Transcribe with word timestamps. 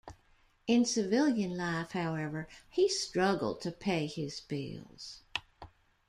In 0.65 0.83
civilian 0.83 1.55
life, 1.55 1.91
however, 1.91 2.47
he 2.71 2.89
struggled 2.89 3.61
to 3.61 3.71
pay 3.71 4.07
his 4.07 4.39
bills. 4.39 5.21